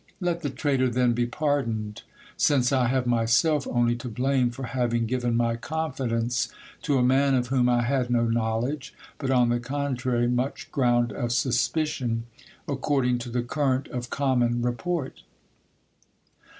[0.19, 2.01] Let the traitor then be pardoned;
[2.35, 6.49] since I have myself only to blame for having given my confidence
[6.81, 11.13] to a man of whom I had no knowledge, but, on the contrary, much ground
[11.13, 12.23] of suspicion,
[12.67, 15.21] according to the current 'of common re port.